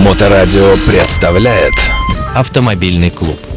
[0.00, 1.74] Моторадио представляет
[2.34, 3.49] Автомобильный клуб.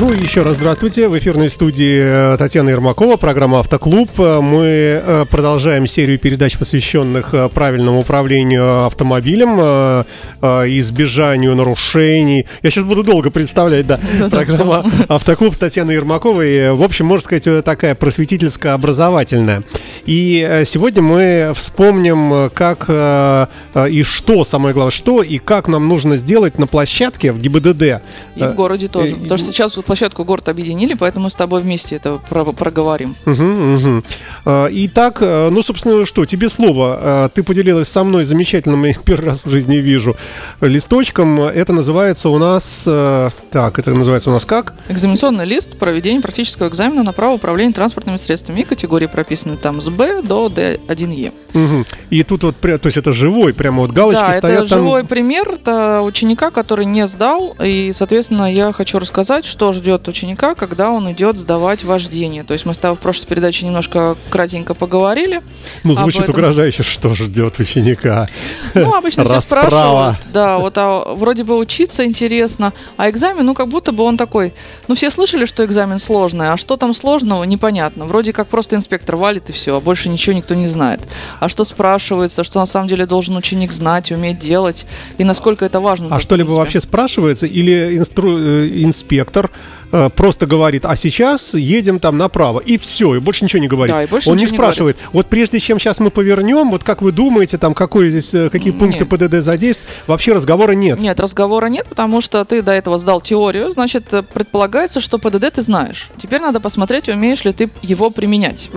[0.00, 1.08] Ну и еще раз здравствуйте.
[1.08, 2.02] В эфирной студии
[2.34, 4.10] э, Татьяна Ермакова, программа «Автоклуб».
[4.18, 10.04] Э, Мы э, продолжаем серию передач, посвященных правильному управлению автомобилем,
[10.42, 12.44] избежанию нарушений.
[12.62, 14.00] Я сейчас буду долго представлять, да.
[14.30, 16.72] Программа «Автоклуб» с Татьяной Ермаковой.
[16.72, 19.62] В общем, можно сказать, такая просветительско-образовательная.
[20.06, 26.58] И сегодня мы вспомним, как и что, самое главное, что и как нам нужно сделать
[26.58, 28.02] на площадке в ГИБДД.
[28.34, 29.14] И в городе тоже.
[29.14, 33.16] Потому что сейчас вот площадку город объединили, поэтому с тобой вместе это про- проговорим.
[33.24, 34.02] Мгм.
[34.44, 36.98] А, Итак, э, ну, собственно, что, тебе слово.
[37.00, 40.16] А, Ты поделилась со мной замечательным, я первый раз в жизни вижу,
[40.60, 41.40] листочком.
[41.40, 42.82] Это называется у нас...
[42.86, 44.74] э, Так, это называется у нас как?
[44.88, 48.60] Экзаменационный лист проведения практического экзамена на право управления транспортными средствами.
[48.60, 51.32] И категории прописаны там с Б до Д1Е.
[51.54, 51.86] Мгм.
[52.10, 54.78] И тут вот, то есть это живой, прямо вот галочки да, стоят это там.
[54.80, 57.56] живой пример это ученика, который не сдал.
[57.62, 62.44] И, соответственно, я хочу рассказать, что ждет ученика, когда он идет сдавать вождение.
[62.44, 65.42] То есть мы с тобой в прошлой передаче немножко кратенько поговорили.
[65.82, 66.34] Ну, звучит этом.
[66.34, 68.28] угрожающе, что ждет ученика.
[68.74, 70.18] Ну, обычно все спрашивают.
[70.32, 74.52] Да, вот а, вроде бы учиться интересно, а экзамен, ну, как будто бы он такой.
[74.88, 78.04] Ну, все слышали, что экзамен сложный, а что там сложного, непонятно.
[78.04, 81.00] Вроде как просто инспектор валит и все, а больше ничего никто не знает.
[81.40, 84.86] А что спрашивается, что на самом деле должен ученик знать, уметь делать,
[85.18, 86.14] и насколько это важно.
[86.14, 87.46] А что-либо вообще спрашивается?
[87.46, 89.50] Или инстру- э, инспектор
[89.92, 93.94] э, просто говорит, а сейчас едем там направо, и все, и больше ничего не говорит.
[93.94, 97.02] Да, больше Он не ничего не спрашивает, вот прежде чем сейчас мы повернем, вот как
[97.02, 99.08] вы думаете, там какой здесь, э, какие пункты Нет.
[99.08, 101.00] ПДД задействовать, вообще разговора нет.
[101.00, 105.52] Нет, разговора нет, потому что ты до этого сдал теорию, значит, э, предполагается, что ПДД
[105.52, 106.10] ты знаешь.
[106.16, 108.70] Теперь надо посмотреть, умеешь ли ты его применять.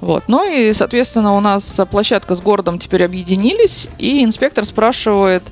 [0.00, 0.24] Вот.
[0.28, 5.42] Ну и, соответственно, у нас площадка с городом теперь объединились, и инспектор спрашивает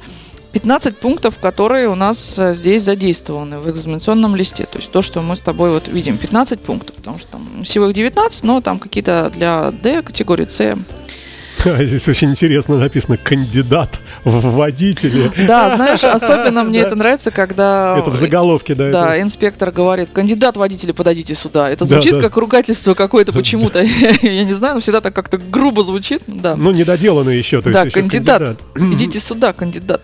[0.56, 4.64] 15 пунктов, которые у нас э, здесь задействованы в экзаменационном листе.
[4.64, 7.88] То есть то, что мы с тобой вот видим, 15 пунктов, потому что там всего
[7.88, 10.78] их 19, но там какие-то для D категории С.
[11.80, 15.32] Здесь очень интересно написано «кандидат в водители».
[15.46, 17.96] Да, знаешь, особенно мне это нравится, когда...
[17.98, 18.90] Это в заголовке, да?
[18.90, 21.68] Да, это- инспектор говорит, кандидат водителя, подойдите сюда.
[21.70, 22.20] Это звучит да.
[22.20, 23.82] как ругательство какое-то почему-то.
[24.22, 26.22] Я не знаю, но всегда так как-то грубо звучит.
[26.26, 26.56] Да.
[26.56, 27.60] Ну, недоделанный еще.
[27.60, 28.60] то есть Да, еще кандидат.
[28.76, 30.02] Идите сюда, кандидат.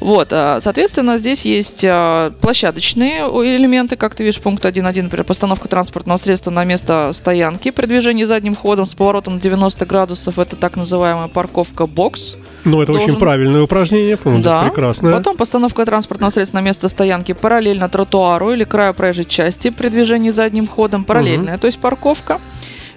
[0.00, 5.68] Вот, а, соответственно, здесь есть а, площадочные элементы, как ты видишь, пункт 1.1, например, постановка
[5.68, 10.38] транспортного средства на место стоянки при движении задним ходом с поворотом на 90 градусов.
[10.38, 12.36] Это так называемая парковка бокс.
[12.64, 14.62] Ну, это очень должен- правильное упражнение, по-моему, да.
[14.62, 15.12] прекрасное.
[15.12, 20.30] Потом постановка транспортного средства на место стоянки параллельно тротуару или краю проезжей части при движении
[20.30, 21.04] задним ходом.
[21.04, 22.40] Параллельная, то есть парковка.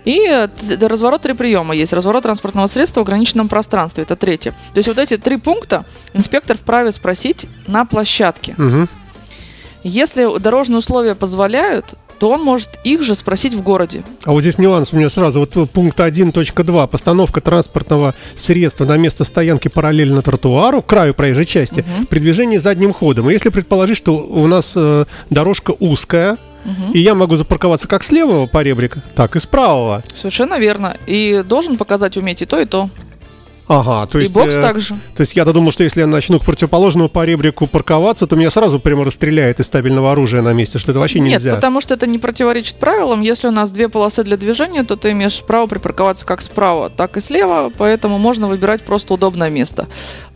[0.05, 0.47] И
[0.79, 1.91] разворот три приема есть.
[1.91, 4.03] Разворот транспортного средства в ограниченном пространстве.
[4.03, 4.51] Это третье.
[4.71, 8.55] То есть вот эти три пункта инспектор вправе спросить на площадке.
[8.57, 8.87] Мгм.
[9.83, 14.03] Если дорожные условия позволяют, то он может их же спросить в городе.
[14.23, 15.39] А вот здесь нюанс у меня сразу.
[15.39, 16.87] Вот э, пункт 1.2.
[16.87, 23.29] Постановка транспортного средства на место стоянки параллельно тротуару, краю проезжей части, при движении задним ходом.
[23.29, 26.37] И если предположить, что у нас э, дорожка узкая,
[26.93, 30.03] и я могу запарковаться как с левого поребрика, так и с правого.
[30.13, 30.97] Совершенно верно.
[31.05, 32.89] И должен показать уметь и то, и то.
[33.67, 34.33] Ага, то и есть...
[34.33, 34.95] бокс э, также.
[35.15, 38.79] То есть я-то думал, что если я начну к противоположному поребрику парковаться, то меня сразу
[38.79, 41.55] прямо расстреляет из стабильного оружия на месте, что это вообще Нет, нельзя.
[41.55, 43.21] потому что это не противоречит правилам.
[43.21, 47.17] Если у нас две полосы для движения, то ты имеешь право припарковаться как справа, так
[47.17, 49.87] и слева, поэтому можно выбирать просто удобное место.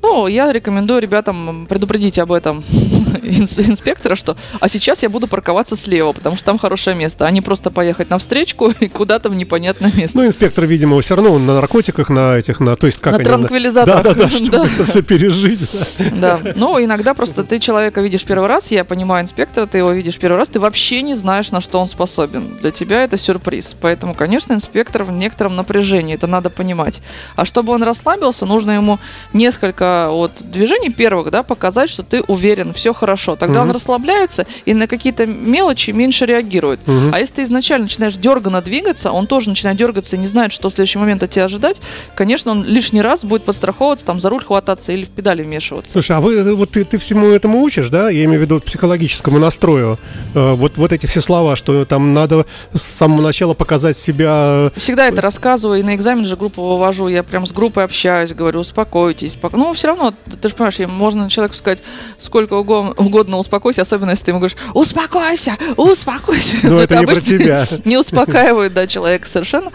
[0.01, 2.63] Ну, я рекомендую ребятам предупредить об этом
[3.21, 7.31] инс- инспектора, что а сейчас я буду парковаться слева, потому что там хорошее место, а
[7.31, 10.17] не просто поехать на встречку и куда-то в непонятное место.
[10.17, 14.03] Ну, инспектор, видимо, все равно он на наркотиках, на этих, на, то есть как транквилизаторах.
[14.03, 15.69] Да, да, да, чтобы это все пережить.
[16.11, 16.39] да.
[16.55, 20.37] Ну иногда просто ты человека видишь первый раз, я понимаю инспектора, ты его видишь первый
[20.37, 22.57] раз, ты вообще не знаешь, на что он способен.
[22.61, 23.75] Для тебя это сюрприз.
[23.79, 27.01] Поэтому, конечно, инспектор в некотором напряжении, это надо понимать.
[27.35, 28.99] А чтобы он расслабился, нужно ему
[29.33, 33.35] несколько вот движений первых, да, показать, что ты уверен, все хорошо.
[33.35, 36.79] Тогда он расслабляется и на какие-то мелочи меньше реагирует.
[37.11, 40.69] А если ты изначально начинаешь дерганно двигаться, он тоже начинает дергаться и не знает, что
[40.69, 41.81] в следующий момент от тебя ожидать,
[42.15, 45.91] конечно, он лишний раз будет подстраховываться, там за руль хвататься или в педали вмешиваться.
[45.91, 48.09] Слушай, а вы вот ты, ты всему этому учишь, да?
[48.09, 49.99] Я имею в виду психологическому настрою.
[50.33, 54.71] Э, вот, вот эти все слова, что там надо с самого начала показать себя.
[54.77, 58.59] Всегда это рассказываю, и на экзамен же группу вывожу, я прям с группой общаюсь, говорю,
[58.59, 59.37] успокойтесь.
[59.41, 61.79] пок- Ну, все равно, ты же понимаешь, можно человеку сказать
[62.17, 66.57] сколько угодно, успокойся, особенно если ты ему говоришь, успокойся, успокойся.
[66.63, 67.67] Но это не про тебя.
[67.85, 69.71] Не успокаивает, да, человека совершенно.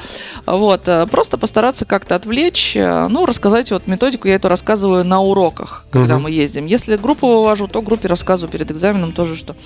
[0.47, 5.21] Вот, э, просто постараться как-то отвлечь, э, ну, рассказать вот методику, я эту рассказываю на
[5.21, 6.25] уроках, когда Мгм.
[6.25, 6.67] мы ездим.
[6.67, 9.57] Если группу вывожу, то группе рассказываю перед экзаменом тоже, что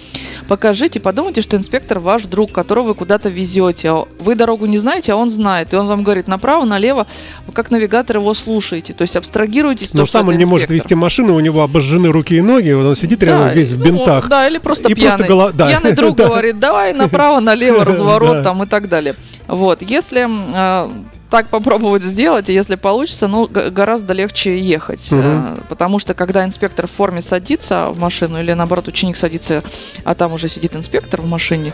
[0.48, 3.90] покажите, подумайте, что инспектор ваш друг, которого вы куда-то везете.
[3.90, 5.72] А Вы дорогу не знаете, а он знает.
[5.72, 7.06] И он вам говорит направо, налево,
[7.46, 8.92] вы как навигатор его слушаете.
[8.94, 9.92] То есть абстрагируйтесь.
[9.94, 12.72] Но то, сам он это не может вести машину, у него обожжены руки и ноги,
[12.72, 14.28] вот он сидит рядом Да, весь в ну, бинтах.
[14.28, 15.28] Да, или просто И просто пьяный.
[15.28, 15.68] голо- да.
[15.68, 19.14] Пьяный друг говорит, давай направо, налево, разворот там и так далее.
[19.48, 20.90] Вот, если э,
[21.30, 25.08] так попробовать сделать, и если получится, ну, гораздо легче ехать.
[25.12, 29.62] Э, Потому что, когда инспектор в форме садится в машину, или наоборот, ученик садится,
[30.04, 31.72] а там уже сидит инспектор в машине,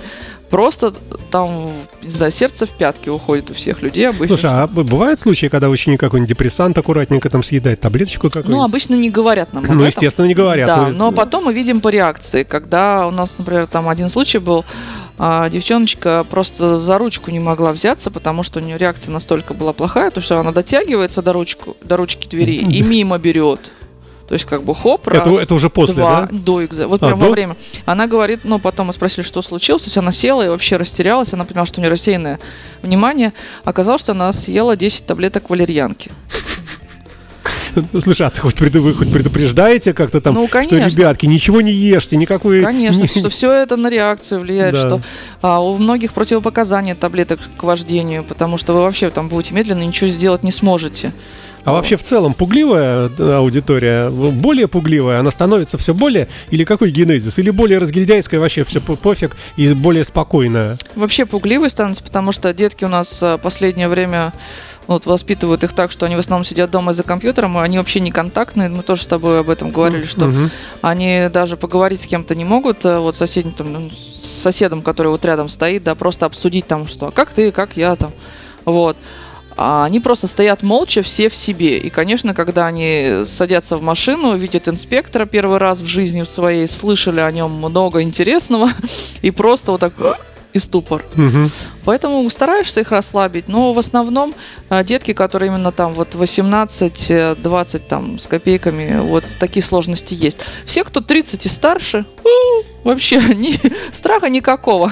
[0.51, 0.93] просто
[1.31, 1.73] там,
[2.03, 4.37] не знаю, сердце в пятки уходит у всех людей обычно.
[4.37, 8.57] Слушай, а бывают случаи, когда ученик какой-нибудь депрессант аккуратненько там съедает таблеточку какую-нибудь?
[8.57, 10.67] Ну, обычно не говорят нам Ну, естественно, не говорят.
[10.67, 14.39] Да, Ну, но потом мы видим по реакции, когда у нас, например, там один случай
[14.39, 14.65] был,
[15.19, 19.73] а, девчоночка просто за ручку не могла взяться, потому что у нее реакция настолько была
[19.73, 23.73] плохая, то что она дотягивается до, ручку, до ручки двери и мимо берет.
[24.29, 26.29] То есть как бы хоп, раз, Это, это уже после, два, да?
[26.33, 27.27] до экза- Вот А, прям до?
[27.27, 27.57] во время.
[27.85, 29.83] Она говорит, ну, потом мы спросили, что случилось.
[29.83, 31.33] То есть она села и вообще растерялась.
[31.33, 32.41] Она поняла, что у нее рассеянное
[32.83, 33.33] внимание.
[33.63, 36.11] Оказалось, что она съела 10 таблеток валерьянки.
[38.01, 41.73] Слушай, а ты хоть, преду- вы хоть предупреждаете как-то там, Ну, что, ребятки, ничего не
[41.73, 42.63] ешьте, никакой...
[42.63, 44.81] Конечно, что все это на реакцию влияет, Да.
[44.81, 45.01] что
[45.43, 50.09] а, у многих противопоказания таблеток к вождению, потому что вы вообще там будете медленно, ничего
[50.09, 51.13] сделать не сможете.
[51.67, 56.93] А вообще в целом пугливая э, аудитория, более пугливая, она становится все более, или какой
[56.93, 60.77] генезис, или более разгильдяйская, вообще все пофиг, и более спокойная?
[60.95, 64.33] Вообще пугливый становится, потому что детки у нас а, последнее время
[64.87, 68.01] вот, воспитывают их так, что они в основном сидят дома за компьютером, и они вообще
[68.01, 68.69] не контактные.
[68.69, 70.51] Мы тоже с тобой об этом говорили, что Мгм.
[70.83, 75.09] они даже поговорить с кем-то не могут, э, вот соседним, там, ну, с соседом, который
[75.09, 78.13] вот рядом стоит, да, просто обсудить там, что как ты, как я там,
[78.65, 78.97] вот.
[79.59, 81.79] А они просто стоят молча, все в себе.
[81.79, 86.69] И, конечно, когда они садятся в машину, видят инспектора первый раз в жизни в своей,
[86.69, 88.71] слышали о нем много интересного,
[89.23, 89.95] и просто вот так
[90.57, 91.05] и ступор.
[91.15, 91.51] Мгм.
[91.85, 94.35] Поэтому стараешься их расслабить, но в основном
[94.69, 100.39] а, детки, которые именно там вот 18-20 там с копейками, вот такие сложности есть.
[100.65, 103.57] Все, кто 30 и старше, у, вообще ни,
[103.95, 104.91] страха никакого.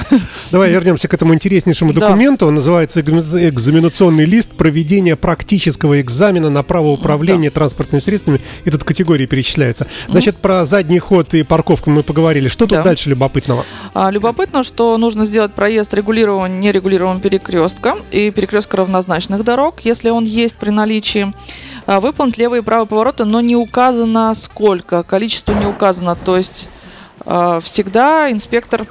[0.52, 2.02] Давай вернемся к этому интереснейшему Да.
[2.08, 2.46] документу.
[2.46, 8.40] Он называется «Экзамен- экзаменационный лист проведения практического экзамена на право управления транспортными средствами.
[8.64, 9.87] И тут категории перечисляются.
[10.08, 12.49] Значит, про задний ход и парковку мы поговорили.
[12.49, 12.82] Что тут Да.
[12.82, 13.64] дальше любопытного?
[13.94, 20.25] А, любопытно, что нужно сделать проезд регулированным, нерегулируемым перекрестком и перекрестка равнозначных дорог, если он
[20.25, 21.33] есть при наличии.
[21.87, 26.17] А, выполнить левые и правые повороты, но не указано сколько, количество не указано.
[26.17, 26.69] То есть
[27.27, 28.87] а, всегда инспектор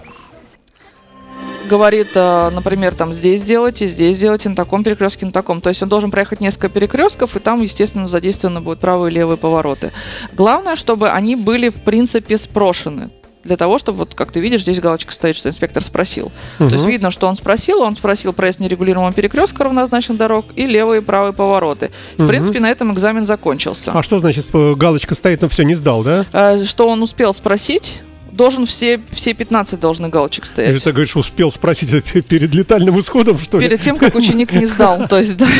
[1.68, 5.62] говорит, а, например, там здесь сделайте, здесь сделайте, на таком перекрестке, на таком.
[5.62, 9.38] То есть он должен проехать несколько перекрестков, и там, естественно, задействованы будут правые и левые
[9.38, 9.92] повороты.
[10.33, 13.10] Главное, чтобы они были, в принципе, спрошены.
[13.43, 16.31] Для того, чтобы, вот как ты видишь, здесь галочка стоит, что инспектор спросил.
[16.59, 21.01] То есть видно, что он спросил, он спросил проезд нерегулируемого перекрестка равнозначных дорог и левые
[21.01, 21.91] и правые повороты.
[22.15, 22.29] В Мгм.
[22.29, 23.91] принципе, на этом экзамен закончился.
[23.93, 26.25] А что значит, галочка стоит, но все, не сдал, да?
[26.31, 28.01] Э, Что он успел спросить,
[28.33, 30.83] должен все, все 15 должны галочек стоять.
[30.83, 33.68] ты говоришь, успел спросить перед летальным исходом, что ли?
[33.68, 35.07] Перед тем, как ученик не сдал.
[35.07, 35.47] То есть, да.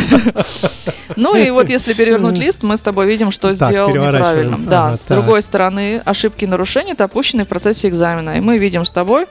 [1.16, 4.58] Ну и вот если перевернуть лист, мы с тобой видим, что сделал неправильно.
[4.58, 8.38] Да, с другой стороны, ошибки и нарушения допущены в процессе экзамена.
[8.38, 9.26] И мы видим с тобой,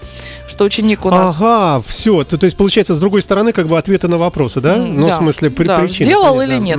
[0.49, 2.25] что ученик у нас Ага, все.
[2.25, 4.77] То, есть, получается, с другой стороны, как бы ответы на вопросы, да?
[4.77, 6.79] Ну, в смысле, причины, сделал или нет.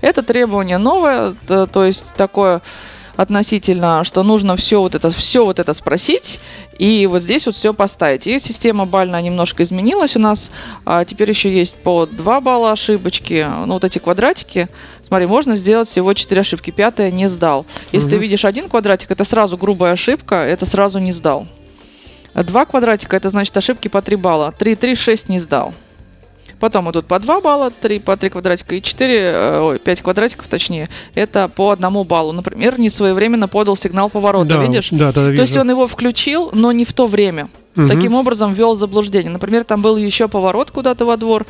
[0.00, 2.62] Это требование новое, то есть такое
[3.18, 6.40] относительно, что нужно все вот это, все вот это спросить
[6.78, 8.28] и вот здесь вот все поставить.
[8.28, 10.52] И система бальная немножко изменилась у нас.
[10.86, 13.44] А теперь еще есть по 2 балла ошибочки.
[13.66, 14.68] Ну, вот эти квадратики.
[15.04, 16.70] Смотри, можно сделать всего 4 ошибки.
[16.70, 17.66] Пятая не сдал.
[17.90, 18.22] Если ты Мгм.
[18.22, 21.48] видишь один квадратик, это сразу грубая ошибка, это сразу не сдал.
[22.34, 24.54] Два квадратика, это значит ошибки по 3 балла.
[24.56, 25.74] 3, 3, 6 не сдал.
[26.60, 30.48] Потом идут по 2 балла, 3 по 3 квадратика и 4, э, ой, 5 квадратиков
[30.48, 32.32] точнее, это по одному баллу.
[32.32, 34.88] Например, не своевременно подал сигнал поворота, Да, видишь?
[34.90, 35.42] Да, да, То вижу.
[35.42, 37.48] есть он его включил, но не в то время.
[37.76, 37.88] Мгм.
[37.88, 39.30] Таким образом ввел заблуждение.
[39.30, 41.46] Например, там был еще поворот куда-то во двор,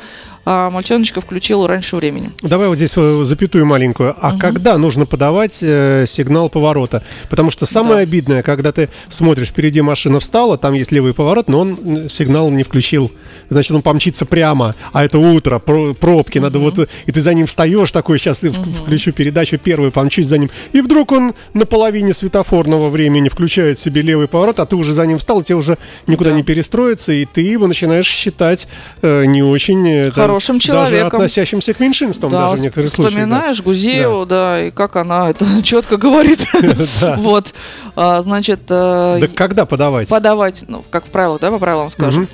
[0.51, 2.31] а мальчоночка включил раньше времени.
[2.41, 4.15] Давай вот здесь э, запятую маленькую.
[4.19, 7.03] А когда нужно подавать э, сигнал поворота?
[7.29, 8.01] Потому что самое Да.
[8.01, 12.63] обидное, когда ты смотришь, впереди машина встала, там есть левый поворот, но он сигнал не
[12.63, 13.11] включил.
[13.49, 16.79] Значит, он помчится прямо, а это утро, про- пробки, надо вот...
[16.79, 20.49] э, И ты за ним встаешь такой, сейчас включу передачу первую, помчусь за ним.
[20.71, 25.05] И вдруг он на половине светофорного времени включает себе левый поворот, а ты уже за
[25.05, 25.77] ним встал, тебе уже
[26.07, 26.35] никуда Да.
[26.37, 28.67] не перестроиться, и ты его начинаешь считать
[29.03, 29.87] э, не очень...
[29.87, 31.19] э, там, Хорошим Даже человеком.
[31.19, 33.13] относящимся к меньшинствам да, даже в некоторых случаях.
[33.13, 33.19] да.
[33.25, 34.67] вспоминаешь Гузееву, да.
[34.67, 36.45] и как она это четко говорит.
[37.01, 37.15] Да.
[37.17, 37.53] Вот,
[37.95, 40.07] А, значит, э, Да когда подавать?
[40.07, 42.27] подавать, ну, как в правилах, да, по правилам скажем.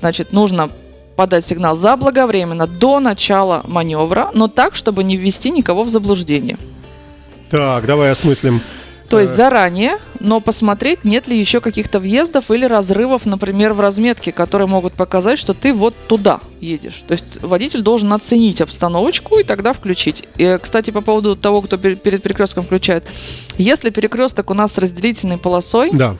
[0.00, 0.70] Значит, нужно
[1.14, 6.58] подать сигнал заблаговременно до начала маневра, но так, чтобы не ввести никого в заблуждение.
[7.50, 8.60] Так, давай осмыслим.
[9.12, 14.32] То есть заранее, но посмотреть, нет ли еще каких-то въездов или разрывов, например, в разметке,
[14.32, 17.02] которые могут показать, что ты вот туда едешь.
[17.06, 20.24] То есть водитель должен оценить обстановочку и тогда включить.
[20.38, 23.04] И, кстати, по поводу того, кто пер- перед перекрестком включает.
[23.58, 26.16] Если перекресток у нас с разделительной полосой, Да.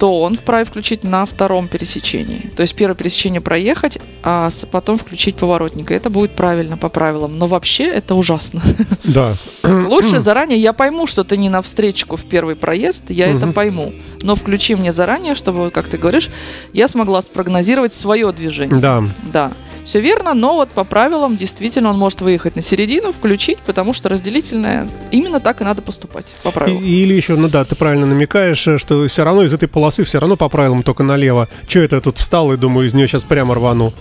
[0.00, 2.50] То он вправе включить на втором пересечении.
[2.56, 5.90] То есть первое пересечение проехать, а потом включить поворотник.
[5.90, 7.36] И это будет правильно по правилам.
[7.38, 8.62] Но вообще это ужасно.
[9.04, 9.34] Да.
[9.62, 13.52] Лучше заранее, я пойму, что ты не на встречку в первый проезд, я это Мгм.
[13.52, 13.92] пойму.
[14.22, 16.30] Но включи мне заранее, чтобы, как ты говоришь,
[16.72, 18.80] я смогла спрогнозировать свое движение.
[18.80, 19.02] Да.
[19.32, 19.52] Да.
[19.84, 24.08] Все верно, но вот по правилам действительно он может выехать на середину, включить, потому что
[24.08, 26.82] разделительная именно так и надо поступать по правилам.
[26.82, 30.20] или еще, ну да, ты правильно намекаешь, э, что все равно из этой полосы все
[30.20, 31.48] равно по правилам только налево.
[31.66, 33.92] Че это я тут встал и думаю, из нее сейчас прямо рвану.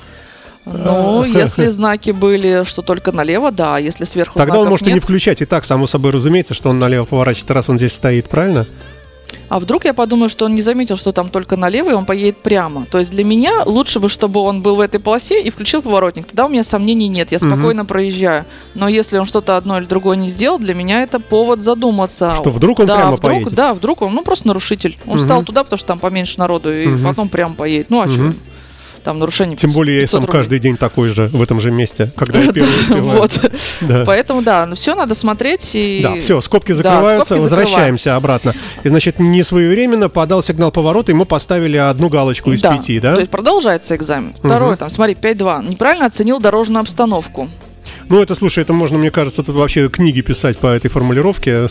[0.66, 4.90] Ну, если знаки были, что только налево, да, а если сверху Тогда он может и
[4.90, 5.42] не нет, включать.
[5.42, 8.66] И так, само собой разумеется, что он налево поворачивает, раз он здесь стоит, правильно?
[9.50, 12.38] А вдруг я подумаю, что он не заметил, что там только налево, и он поедет
[12.38, 12.86] прямо.
[12.86, 16.28] То есть для меня лучше бы, чтобы он был в этой полосе и включил поворотник.
[16.28, 18.46] Тогда у меня сомнений нет, я спокойно проезжаю.
[18.76, 22.36] Но если он что-то одно или другое не сделал, для меня это повод задуматься.
[22.36, 23.54] Что, вдруг он да, прямо вдруг, поедет?
[23.54, 24.98] Да, вдруг он, ну просто нарушитель.
[25.06, 25.20] Он Мгм.
[25.22, 27.04] встал туда, потому что там поменьше народу, и Мгм.
[27.04, 27.90] потом прямо поедет.
[27.90, 28.14] Ну а Мгм.
[28.14, 28.34] что?
[29.10, 30.38] Там нарушение Тем более я и 500 сам рублей.
[30.39, 33.01] каждый день такой же в этом же месте, когда я первый.
[33.01, 33.32] Вот.
[34.06, 36.01] Поэтому да, все надо смотреть и...
[36.04, 38.54] Да, все, скобки закрываются, возвращаемся обратно.
[38.84, 43.16] И, значит, не своевременно подал сигнал поворота, ему поставили одну галочку из пяти, да?
[43.16, 44.36] То есть продолжается экзамен.
[44.38, 45.72] Второе, там, смотри, 5-2.
[45.72, 47.50] Неправильно оценил дорожную обстановку.
[48.10, 51.68] Ну, это, слушай, это можно, мне кажется, тут вообще книги писать по этой формулировке.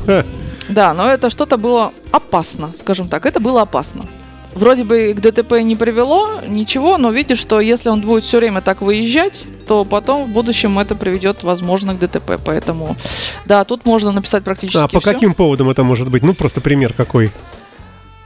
[0.68, 3.26] Да, но это что-то было опасно, скажем так.
[3.26, 4.06] Это было опасно.
[4.54, 8.60] Вроде бы к ДТП не привело, ничего, но видишь, что если он будет все время
[8.60, 12.40] так выезжать, то потом в будущем это приведет, возможно, к ДТП.
[12.44, 12.96] Поэтому,
[13.44, 15.12] да, тут можно написать практически А по всё.
[15.12, 16.22] каким поводам это может быть?
[16.22, 17.30] Ну, просто пример какой.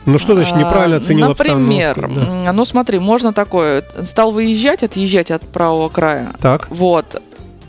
[0.07, 2.45] Ну, что значит неправильно А, оценил Например, обстановку?
[2.45, 2.53] Да.
[2.53, 3.85] ну смотри, можно такое.
[4.03, 6.33] Стал выезжать, отъезжать от правого края.
[6.41, 7.21] Так, Вот.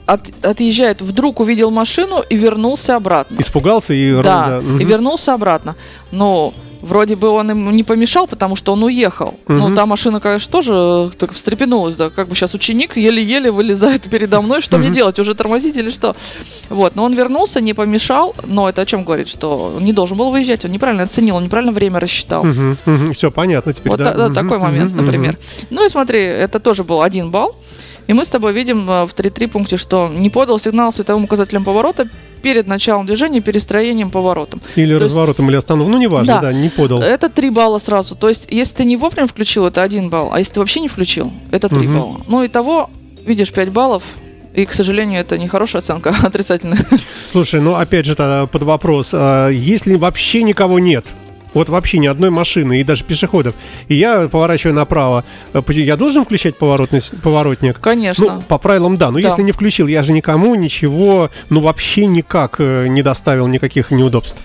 [0.05, 3.37] От- отъезжает, вдруг увидел машину и вернулся обратно.
[3.39, 4.21] испугался и...
[4.21, 4.79] Да, мгм.
[4.79, 5.75] и вернулся обратно.
[6.11, 9.33] Но вроде бы он ему не помешал, потому что он уехал.
[9.47, 9.75] Ну, Мгм.
[9.75, 14.61] та машина, конечно, тоже так встрепенулась, да, как бы сейчас ученик еле-еле вылезает передо мной,
[14.61, 14.95] что мне Мгм.
[14.95, 16.15] делать, уже тормозить или что?
[16.69, 20.17] Вот, но он вернулся, не помешал, но это о чем говорит, что он не должен
[20.17, 22.45] был выезжать, он неправильно оценил, он неправильно время рассчитал.
[23.13, 24.13] Все понятно теперь, Вот да?
[24.13, 25.37] да, Мгм, такой момент, например.
[25.69, 27.55] Ну и смотри, это тоже был один балл.
[28.05, 31.63] И мы с тобой видим э, в 3.3 пункте, что не подал сигнал световым указателем
[31.63, 32.09] поворота
[32.43, 34.61] перед началом движения, перестроением поворотом.
[34.75, 35.91] Или то есть- разворотом, или остановкой.
[35.93, 36.41] Ну, неважно, Да.
[36.41, 37.01] да, не подал.
[37.01, 38.15] Это 3 балла сразу.
[38.15, 40.29] То есть, если ты не вовремя включил, это 1 балл.
[40.31, 41.97] А если ты вообще не включил, это 3 Мгм.
[41.99, 42.17] балла.
[42.27, 42.89] Ну и того,
[43.25, 44.03] видишь, 5 баллов.
[44.53, 46.85] И, к сожалению, это не хорошая оценка, а отрицательная.
[47.31, 48.15] Слушай, ну, опять же,
[48.51, 49.09] под вопрос.
[49.13, 51.05] а Если вообще никого нет,
[51.53, 53.55] вот вообще ни одной машины и даже пешеходов,
[53.87, 55.23] и я поворачиваю направо,
[55.65, 57.79] поди- я должен включать поворотный, поворотник?
[57.79, 58.35] Конечно.
[58.35, 59.11] Ну, по правилам, да.
[59.11, 59.27] Но Да.
[59.27, 64.41] если не включил, я же никому ничего, ну, вообще никак э, не доставил никаких неудобств.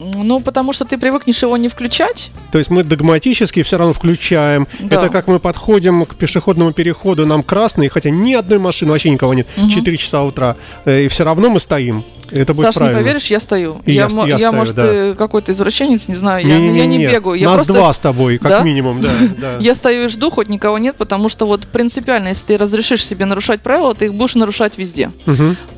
[0.00, 2.30] Ну, потому что ты привыкнешь его не включать.
[2.52, 4.68] То есть мы догматически все равно включаем.
[4.78, 4.96] Да.
[4.96, 9.34] Это как мы подходим к пешеходному переходу, нам красный, хотя ни одной машины, вообще никого
[9.34, 9.70] нет, Мгм.
[9.70, 12.04] 4 часа утра, э, и все равно мы стоим.
[12.30, 12.98] Это будет Саш, правильно.
[12.98, 13.80] не поверишь, я стою.
[13.86, 14.84] И я ст- я стою, может, да.
[14.86, 17.06] э, какой-то извращенец, не знаю, я, я не Не-не-не-не.
[17.10, 17.40] бегаю.
[17.40, 17.72] Я Нас просто...
[17.72, 18.60] два с тобой, как Да?
[18.62, 19.08] минимум, да.
[19.40, 19.56] да.
[19.60, 23.24] Я стою и жду, хоть никого нет, потому что вот принципиально, если ты разрешишь себе
[23.24, 25.10] нарушать правила, ты их будешь нарушать везде.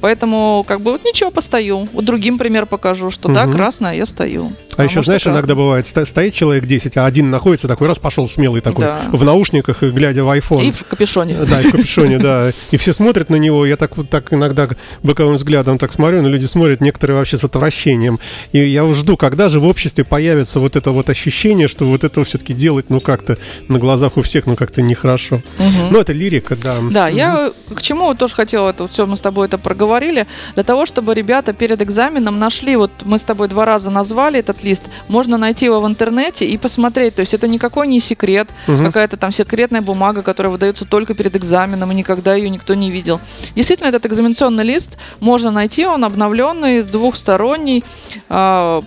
[0.00, 1.88] Поэтому, как бы, вот ничего, постою.
[1.92, 4.52] Вот другим пример покажу, что да, красное, я стою.
[4.76, 8.60] А еще, знаешь, иногда бывает, стоит человек 10, а один находится такой, раз пошел смелый
[8.60, 9.02] такой, да.
[9.12, 10.64] в наушниках, и глядя в iPhone.
[10.64, 11.36] И в капюшоне.
[11.44, 12.50] Да, и в капюшоне, да.
[12.70, 14.68] И все смотрят на него, я так вот так иногда
[15.02, 18.18] боковым взглядом так смотрю, но люди смотрят некоторые вообще с отвращением.
[18.52, 22.24] И я жду, когда же в обществе появится вот это вот ощущение, что вот это
[22.24, 23.36] все-таки делать, ну, как-то
[23.68, 25.36] на глазах у всех, ну, как-то нехорошо.
[25.36, 25.90] Угу.
[25.90, 26.76] Ну, это лирика, да.
[26.90, 27.16] Да, угу.
[27.16, 31.14] я к чему тоже хотела, это все мы с тобой это проговорили, для того, чтобы
[31.14, 35.66] ребята перед экзаменом нашли, вот мы с тобой два раза назвали этот лист, можно найти
[35.66, 38.84] его в интернете и посмотреть, то есть это никакой не секрет, угу.
[38.84, 43.20] какая-то там секретная бумага, которая выдается только перед экзаменом, и никогда ее никто не видел.
[43.54, 47.84] Действительно, этот экзаменационный лист можно найти, он обновленный, двухсторонний,
[48.28, 48.82] а,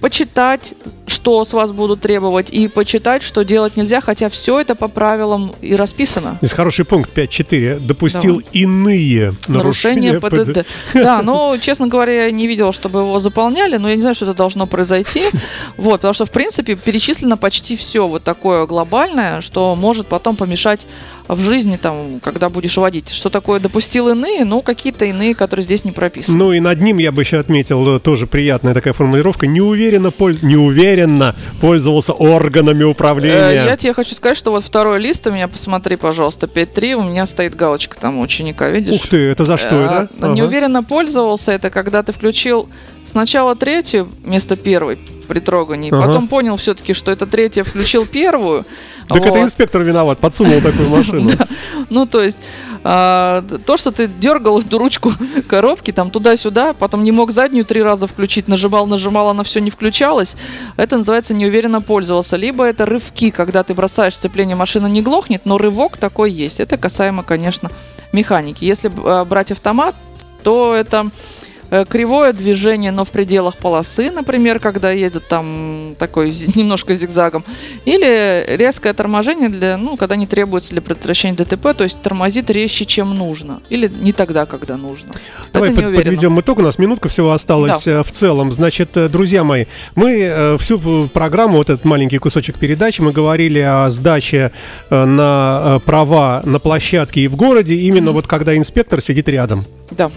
[0.00, 0.74] почитать,
[1.08, 5.54] что с вас будут требовать, и почитать, что делать нельзя, хотя все это по правилам
[5.60, 6.38] и расписано.
[6.40, 7.80] Здесь хороший пункт 5.4.
[7.80, 8.46] Допустил Давай.
[8.52, 10.66] иные нарушения, ПДД.
[10.94, 14.26] Да, но, честно говоря, я не видела, чтобы его заполняли, но я не знаю, что
[14.26, 15.24] это должно произойти.
[15.76, 20.86] Вот, потому что, в принципе, перечислено почти все вот такое глобальное, что может потом помешать
[21.28, 23.10] в жизни, там, когда будешь водить.
[23.10, 24.44] Что такое допустил иные?
[24.44, 26.38] Ну, какие-то иные, которые здесь не прописаны.
[26.38, 29.46] Ну, и над ним я бы еще отметил э, тоже приятная такая формулировка.
[29.46, 30.42] Неуверенно, польз...
[30.98, 33.50] Неуверенно пользовался органами управления.
[33.50, 37.02] Э, я тебе хочу сказать, что вот второй лист у меня, посмотри, пожалуйста, 5.3, у
[37.02, 38.96] меня стоит галочка там ученика, видишь?
[38.96, 40.08] Ух ты, это за что, э, да?
[40.20, 40.34] Ага.
[40.34, 42.68] Неуверенно пользовался, это когда ты включил
[43.06, 46.06] сначала третью вместо первой при трогании, ага.
[46.06, 48.64] потом понял все-таки, что это третья, включил первую,
[49.08, 49.28] так вот.
[49.28, 51.30] это инспектор виноват, подсунул такую машину.
[51.90, 52.42] Ну, то есть,
[52.84, 55.12] а, то, что ты дергал эту ручку
[55.48, 59.70] коробки там туда-сюда, потом не мог заднюю три раза включить, нажимал, нажимал, она все не
[59.70, 60.36] включалась,
[60.76, 62.36] это называется неуверенно пользовался.
[62.36, 66.60] Либо это рывки, когда ты бросаешь сцепление, машина не глохнет, но рывок такой есть.
[66.60, 67.70] Это касаемо, конечно,
[68.12, 68.64] механики.
[68.64, 69.94] Если а, брать автомат,
[70.42, 71.10] то это
[71.88, 77.44] кривое движение, но в пределах полосы, например, когда едут там такой немножко зигзагом,
[77.84, 82.84] или резкое торможение, для, ну, когда не требуется для предотвращения ДТП, то есть тормозит резче,
[82.84, 85.12] чем нужно, или не тогда, когда нужно.
[85.52, 88.00] Давай под, подведем итог, у нас минутка всего осталась да.
[88.00, 88.52] Э, в целом.
[88.52, 93.90] Значит, э, друзья мои, мы всю программу, вот этот маленький кусочек передачи, мы говорили о
[93.90, 94.52] сдаче
[94.90, 98.12] на права на площадке и в городе, именно mm-hmm.
[98.12, 99.64] вот когда инспектор сидит рядом.
[99.90, 100.10] Да.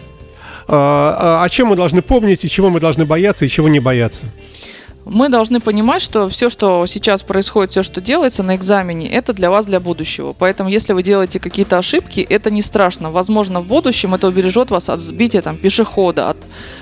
[0.67, 3.79] А, а, о чем мы должны помнить и чего мы должны бояться и чего не
[3.79, 4.25] бояться?
[5.05, 9.49] Мы должны понимать, что все, что сейчас происходит, все, что делается на экзамене, это для
[9.49, 10.33] вас, для будущего.
[10.37, 13.09] Поэтому, если вы делаете какие-то ошибки, это не страшно.
[13.09, 16.37] Возможно, в будущем это убережет вас от сбития там, пешехода, от,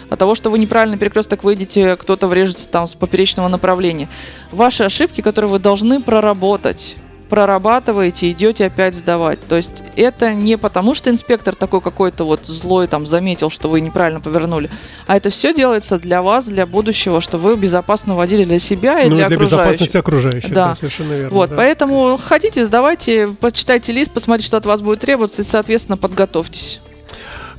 [0.10, 4.10] от того, что вы неправильно перекресток выйдете, кто-то врежется там с поперечного направления.
[4.52, 6.98] Ваши ошибки, которые вы должны проработать
[7.30, 9.40] прорабатываете, идете опять сдавать.
[9.48, 13.82] То есть это не потому, что инспектор такой какой-то вот злой там заметил, что вы
[13.82, 14.70] неправильно повернули,
[15.08, 19.10] а это все делается для вас, для будущего, что вы безопасно водили для себя и
[19.10, 19.58] ну, для, для окружающих.
[19.58, 20.70] безопасности окружающих, да.
[20.70, 21.30] да совершенно верно.
[21.30, 21.56] Вот, да.
[21.56, 26.82] поэтому ходите, сдавайте, почитайте лист, посмотрите, что от вас будет требоваться и, соответственно, подготовьтесь.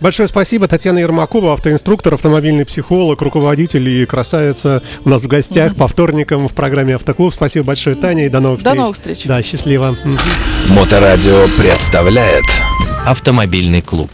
[0.00, 0.66] Большое спасибо.
[0.66, 6.52] Татьяна Ермакова, автоинструктор, автомобильный психолог, руководитель и красавица у нас в гостях по вторникам в
[6.52, 7.34] программе «Автоклуб».
[7.34, 8.74] Спасибо большое, Таня, и до новых встреч.
[8.74, 9.24] До новых встреч.
[9.24, 9.96] Да, счастливо.
[10.68, 12.44] Моторадио представляет
[13.04, 14.10] Автомобильный клуб.